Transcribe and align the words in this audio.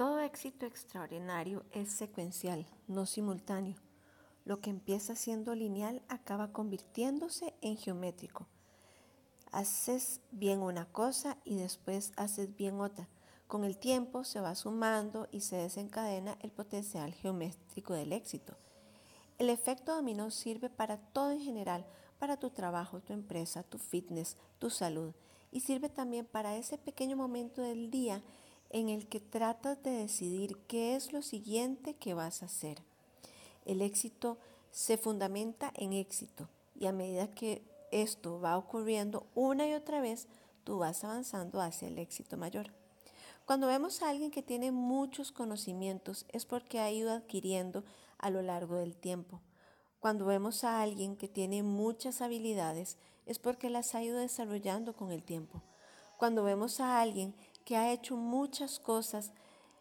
Todo 0.00 0.20
éxito 0.20 0.64
extraordinario 0.64 1.62
es 1.72 1.92
secuencial, 1.92 2.66
no 2.88 3.04
simultáneo. 3.04 3.76
Lo 4.46 4.58
que 4.62 4.70
empieza 4.70 5.14
siendo 5.14 5.54
lineal 5.54 6.00
acaba 6.08 6.54
convirtiéndose 6.54 7.52
en 7.60 7.76
geométrico. 7.76 8.46
Haces 9.52 10.22
bien 10.30 10.62
una 10.62 10.86
cosa 10.86 11.36
y 11.44 11.56
después 11.56 12.14
haces 12.16 12.56
bien 12.56 12.80
otra. 12.80 13.10
Con 13.46 13.62
el 13.62 13.76
tiempo 13.76 14.24
se 14.24 14.40
va 14.40 14.54
sumando 14.54 15.28
y 15.32 15.42
se 15.42 15.56
desencadena 15.56 16.38
el 16.40 16.50
potencial 16.50 17.12
geométrico 17.12 17.92
del 17.92 18.14
éxito. 18.14 18.56
El 19.36 19.50
efecto 19.50 19.94
dominó 19.94 20.30
sirve 20.30 20.70
para 20.70 20.96
todo 20.96 21.30
en 21.32 21.42
general, 21.42 21.84
para 22.18 22.38
tu 22.38 22.48
trabajo, 22.48 23.00
tu 23.00 23.12
empresa, 23.12 23.64
tu 23.64 23.76
fitness, 23.76 24.38
tu 24.58 24.70
salud 24.70 25.12
y 25.52 25.60
sirve 25.60 25.90
también 25.90 26.24
para 26.24 26.56
ese 26.56 26.78
pequeño 26.78 27.18
momento 27.18 27.60
del 27.60 27.90
día 27.90 28.22
en 28.70 28.88
el 28.88 29.08
que 29.08 29.20
tratas 29.20 29.82
de 29.82 29.90
decidir 29.90 30.56
qué 30.68 30.96
es 30.96 31.12
lo 31.12 31.22
siguiente 31.22 31.94
que 31.94 32.14
vas 32.14 32.42
a 32.42 32.46
hacer. 32.46 32.82
El 33.66 33.82
éxito 33.82 34.38
se 34.70 34.96
fundamenta 34.96 35.72
en 35.74 35.92
éxito 35.92 36.48
y 36.74 36.86
a 36.86 36.92
medida 36.92 37.34
que 37.34 37.62
esto 37.90 38.40
va 38.40 38.56
ocurriendo 38.56 39.26
una 39.34 39.68
y 39.68 39.74
otra 39.74 40.00
vez, 40.00 40.28
tú 40.64 40.78
vas 40.78 41.02
avanzando 41.04 41.60
hacia 41.60 41.88
el 41.88 41.98
éxito 41.98 42.36
mayor. 42.36 42.72
Cuando 43.44 43.66
vemos 43.66 44.02
a 44.02 44.10
alguien 44.10 44.30
que 44.30 44.42
tiene 44.42 44.70
muchos 44.70 45.32
conocimientos 45.32 46.24
es 46.28 46.46
porque 46.46 46.78
ha 46.78 46.90
ido 46.90 47.10
adquiriendo 47.10 47.84
a 48.18 48.30
lo 48.30 48.42
largo 48.42 48.76
del 48.76 48.94
tiempo. 48.94 49.40
Cuando 49.98 50.24
vemos 50.24 50.62
a 50.62 50.80
alguien 50.80 51.16
que 51.16 51.28
tiene 51.28 51.64
muchas 51.64 52.22
habilidades 52.22 52.96
es 53.26 53.38
porque 53.38 53.68
las 53.68 53.94
ha 53.94 54.02
ido 54.02 54.18
desarrollando 54.18 54.94
con 54.94 55.10
el 55.10 55.24
tiempo. 55.24 55.62
Cuando 56.16 56.44
vemos 56.44 56.80
a 56.80 57.00
alguien 57.00 57.34
que 57.64 57.76
ha 57.76 57.92
hecho 57.92 58.16
muchas 58.16 58.78
cosas, 58.78 59.32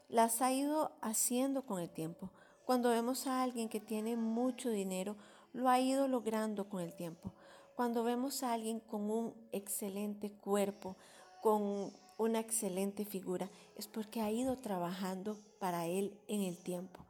las 0.08 0.42
ha 0.42 0.52
ido 0.52 0.92
haciendo 1.02 1.66
con 1.66 1.80
el 1.80 1.90
tiempo. 1.90 2.30
Cuando 2.66 2.90
vemos 2.90 3.28
a 3.28 3.42
alguien 3.42 3.70
que 3.70 3.80
tiene 3.80 4.16
mucho 4.16 4.70
dinero, 4.70 5.16
lo 5.54 5.70
ha 5.70 5.80
ido 5.80 6.08
logrando 6.08 6.70
con 6.70 6.82
el 6.82 6.94
tiempo. 6.94 7.34
Cuando 7.76 8.04
vemos 8.04 8.44
a 8.44 8.54
alguien 8.54 8.80
con 8.80 9.10
un 9.10 9.34
excelente 9.52 10.32
cuerpo, 10.32 10.96
con 11.42 11.94
una 12.18 12.40
excelente 12.40 13.06
figura, 13.06 13.50
es 13.76 13.88
porque 13.88 14.22
ha 14.22 14.30
ido 14.32 14.58
trabajando 14.58 15.40
para 15.60 15.88
él 15.88 16.20
en 16.28 16.42
el 16.42 16.58
tiempo. 16.58 17.06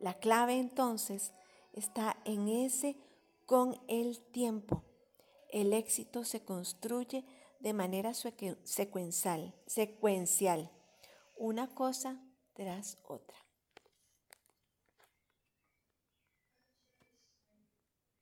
La 0.00 0.14
clave 0.14 0.58
entonces 0.58 1.32
está 1.72 2.16
en 2.24 2.48
ese 2.48 2.96
con 3.46 3.78
el 3.88 4.20
tiempo. 4.20 4.82
El 5.50 5.72
éxito 5.72 6.24
se 6.24 6.44
construye 6.44 7.24
de 7.64 7.72
manera 7.72 8.12
secuencial, 8.12 9.54
secuencial, 9.66 10.70
una 11.34 11.66
cosa 11.66 12.20
tras 12.52 12.98
otra. 13.04 13.38